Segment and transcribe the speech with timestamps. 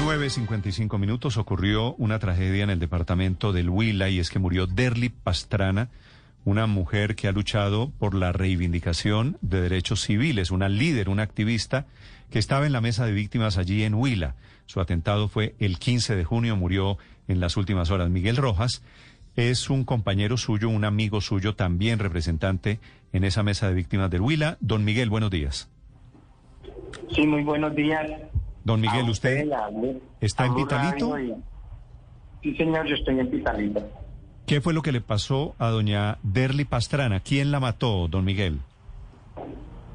[0.00, 5.10] 9.55 minutos ocurrió una tragedia en el departamento del Huila y es que murió Derly
[5.10, 5.90] Pastrana,
[6.46, 11.84] una mujer que ha luchado por la reivindicación de derechos civiles, una líder, una activista
[12.30, 14.36] que estaba en la mesa de víctimas allí en Huila.
[14.64, 16.96] Su atentado fue el 15 de junio, murió
[17.28, 18.08] en las últimas horas.
[18.08, 18.82] Miguel Rojas
[19.36, 22.80] es un compañero suyo, un amigo suyo, también representante
[23.12, 24.56] en esa mesa de víctimas del Huila.
[24.60, 25.68] Don Miguel, buenos días.
[27.14, 28.10] Sí, muy buenos días.
[28.64, 29.48] Don Miguel, A ¿usted
[30.20, 30.54] está en
[31.18, 31.34] y-
[32.42, 33.82] Sí, señor, yo estoy en Pitalito.
[34.46, 37.20] ¿Qué fue lo que le pasó a doña Derly Pastrana?
[37.20, 38.60] ¿Quién la mató, don Miguel?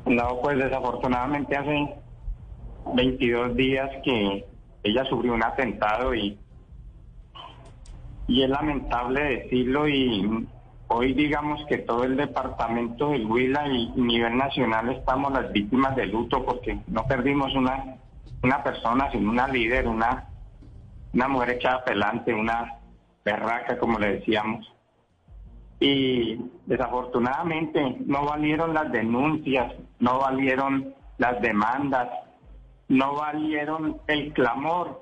[0.06, 1.96] No, pues desafortunadamente hace
[2.96, 4.46] 22 días que
[4.84, 6.38] ella sufrió un atentado y,
[8.28, 10.48] y es lamentable decirlo y
[10.88, 15.96] hoy digamos que todo el departamento del Huila y y nivel nacional estamos las víctimas
[15.96, 17.96] de luto porque no perdimos una,
[18.44, 20.28] una persona, sino una líder, una,
[21.14, 22.80] una mujer echada pelante, una
[23.24, 24.72] berraca, como le decíamos.
[25.80, 32.10] Y desafortunadamente no valieron las denuncias, no valieron las demandas,
[32.88, 35.02] no valieron el clamor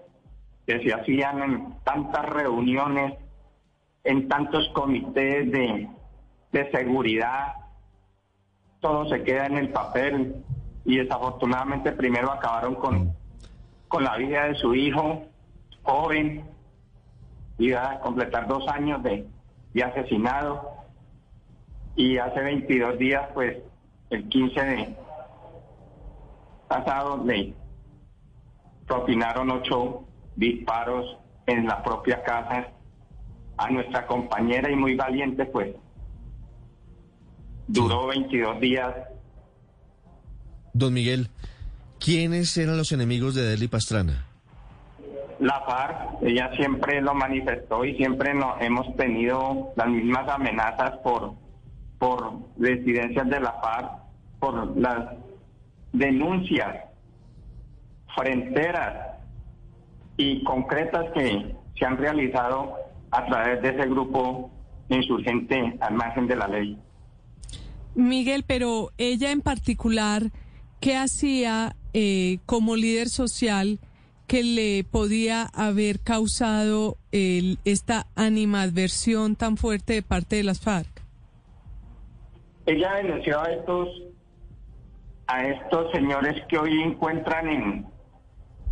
[0.65, 3.13] que se hacían en tantas reuniones,
[4.03, 5.89] en tantos comités de,
[6.51, 7.53] de seguridad.
[8.79, 10.43] Todo se queda en el papel
[10.85, 13.13] y desafortunadamente primero acabaron con,
[13.87, 15.23] con la vida de su hijo,
[15.83, 16.43] joven,
[17.57, 19.27] iba a completar dos años de,
[19.73, 20.71] de asesinado.
[21.95, 23.57] Y hace 22 días, pues
[24.09, 24.95] el 15 de
[26.67, 27.53] pasado le
[28.87, 30.03] propinaron ocho
[30.35, 32.69] disparos en la propia casa
[33.57, 35.75] a nuestra compañera y muy valiente, pues.
[37.67, 38.93] Duró 22 días.
[40.73, 41.29] Don Miguel,
[41.99, 44.25] ¿quiénes eran los enemigos de Derly Pastrana?
[45.39, 51.33] La FARC, ella siempre lo manifestó y siempre no, hemos tenido las mismas amenazas por,
[51.99, 53.91] por residencias de la FARC,
[54.39, 55.15] por las
[55.91, 56.75] denuncias
[58.15, 59.17] fronteras
[60.17, 62.75] y concretas que se han realizado
[63.11, 64.51] a través de ese grupo
[64.89, 66.77] insurgente al margen de la ley.
[67.95, 70.31] Miguel, pero ella en particular,
[70.83, 73.79] ¿qué hacía eh, como líder social
[74.27, 80.89] que le podía haber causado el- esta animadversión tan fuerte de parte de las FARC?
[82.65, 83.87] Ella denunció a estos
[85.27, 87.85] a estos señores que hoy encuentran en,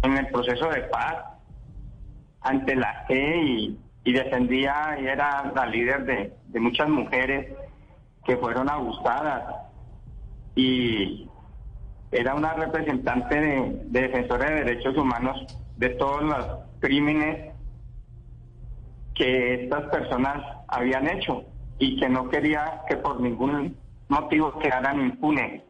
[0.04, 1.16] el proceso de paz
[2.42, 7.54] ante la y, y defendía y era la líder de, de muchas mujeres
[8.26, 9.44] que fueron abusadas
[10.56, 11.30] y
[12.12, 15.46] era una representante de, de defensores de derechos humanos
[15.78, 16.46] de todos los
[16.80, 17.54] crímenes
[19.16, 21.44] que estas personas habían hecho
[21.80, 23.78] y que no quería que por ningún
[24.10, 25.64] motivo quedaran impunes,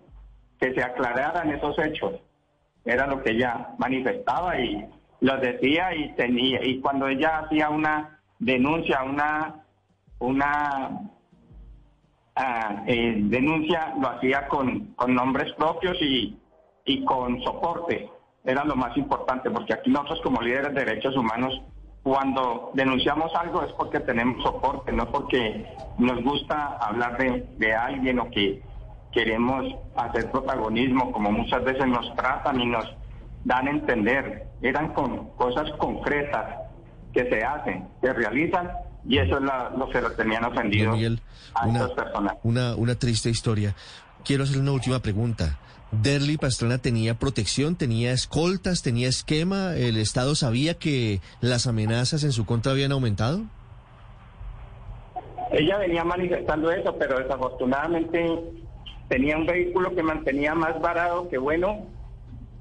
[0.60, 2.14] que se aclararan esos hechos.
[2.84, 4.86] Era lo que ella manifestaba y
[5.22, 9.56] lo decía y tenía y cuando ella hacía una denuncia, una
[10.20, 10.92] una
[12.36, 16.38] ah, eh, denuncia lo hacía con, con nombres propios y,
[16.86, 18.10] y con soporte.
[18.44, 21.62] Era lo más importante, porque aquí nosotros como líderes de derechos humanos,
[22.04, 25.66] cuando denunciamos algo es porque tenemos soporte, no porque
[26.00, 28.64] nos gusta hablar de, de alguien o que
[29.12, 29.66] queremos
[29.96, 32.86] hacer protagonismo, como muchas veces nos tratan y nos
[33.44, 34.48] dan a entender.
[34.62, 36.62] Eran con cosas concretas
[37.14, 38.72] que se hacen, que realizan,
[39.08, 41.20] y eso es la- lo que lo tenían ofendido Don Miguel,
[41.54, 42.34] a una, estas personas.
[42.44, 43.76] una, una triste historia.
[44.24, 45.58] Quiero hacer una última pregunta.
[45.92, 49.76] ¿Derly Pastrana tenía protección, tenía escoltas, tenía esquema?
[49.76, 53.42] ¿El Estado sabía que las amenazas en su contra habían aumentado?
[55.52, 58.26] Ella venía manifestando eso, pero desafortunadamente
[59.10, 61.86] tenía un vehículo que mantenía más varado que bueno.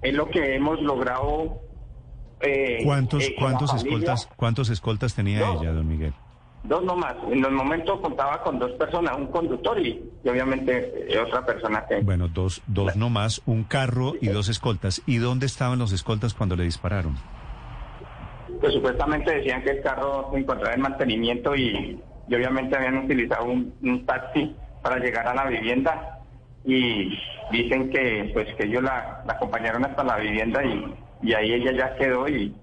[0.03, 1.61] Es lo que hemos logrado.
[2.41, 5.61] eh, ¿Cuántos, eh, cuántos escoltas, cuántos escoltas tenía No.
[5.63, 6.15] ella, don Miguel?
[6.65, 7.17] Dos nomás.
[7.31, 11.85] En los momentos contaba con dos personas, un conductor y, y obviamente eh, otra persona
[11.87, 12.01] que...
[12.01, 15.03] Bueno, dos, dos no más, un carro y dos escoltas.
[15.07, 17.17] ¿Y dónde estaban los escoltas cuando le dispararon?
[18.61, 23.45] Pues supuestamente decían que el carro se encontraba en mantenimiento y, y obviamente habían utilizado
[23.45, 26.19] un, un taxi para llegar a la vivienda
[26.65, 27.19] y
[27.51, 31.73] dicen que pues que ellos la, la acompañaron hasta la vivienda y, y ahí ella
[31.73, 32.55] ya quedó y,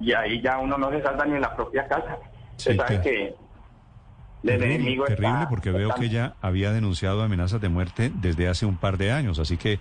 [0.00, 2.18] y ahí ya uno no se salva ni en la propia casa.
[2.58, 3.02] Sí, sabe claro.
[3.02, 3.34] que el
[4.42, 8.48] Terrible, enemigo terrible está- porque veo está- que ella había denunciado amenazas de muerte desde
[8.48, 9.78] hace un par de años, así que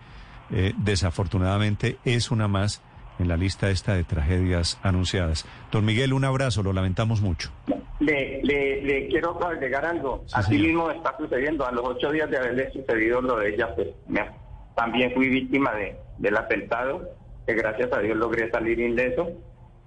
[0.49, 2.81] eh, desafortunadamente es una más
[3.19, 5.45] en la lista esta de tragedias anunciadas.
[5.71, 7.51] Don Miguel, un abrazo, lo lamentamos mucho.
[7.99, 10.23] Le, le, le quiero agregar algo.
[10.27, 10.67] Sí, Así señor.
[10.67, 11.65] mismo está sucediendo.
[11.65, 14.29] A los ocho días de haberle sucedido lo de ella, pues me-
[14.75, 17.09] también fui víctima de, del atentado,
[17.47, 19.29] que gracias a Dios logré salir ileso.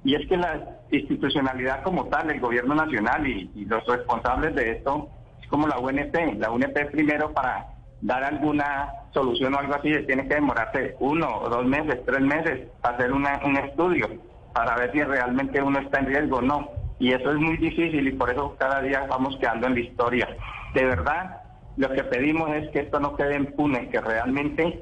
[0.02, 5.08] Y es que la institucionalidad como tal, el gobierno nacional y, los responsables de esto,
[5.43, 6.38] es como la UNP.
[6.38, 7.67] La UNP primero para
[8.00, 12.97] dar alguna solución o algo así, tiene que demorarse uno dos meses, tres meses, para
[12.97, 14.08] hacer una- un estudio,
[14.55, 16.70] para ver si realmente uno está en riesgo o no.
[16.99, 20.29] Y eso es muy difícil y por eso cada día vamos quedando en la historia.
[20.75, 21.43] De verdad,
[21.76, 24.81] lo que pedimos es que esto no quede impune, que realmente,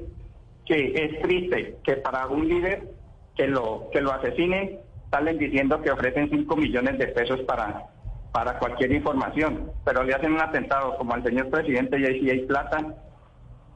[0.65, 2.83] que es triste que para un líder
[3.35, 4.79] que lo, que lo asesinen,
[5.11, 7.85] salen diciendo que ofrecen 5 millones de pesos para,
[8.31, 12.29] para cualquier información, pero le hacen un atentado como al señor presidente y ahí sí
[12.29, 12.95] hay plata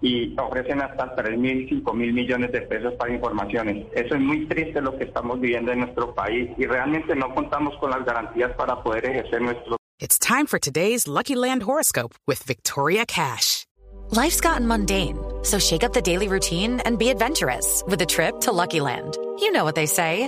[0.02, 3.88] y ofrecen hasta 3 mil, 5 mil millones de pesos para informaciones.
[3.94, 7.76] Eso es muy triste lo que estamos viviendo en nuestro país y realmente no contamos
[7.78, 12.44] con las garantías para poder ejercer nuestro It's time for today's Lucky Land horoscope with
[12.44, 13.66] Victoria Cash.
[14.12, 18.42] Life's gotten mundane, so shake up the daily routine and be adventurous with a trip
[18.42, 19.18] to Lucky Land.
[19.40, 20.28] You know what they say.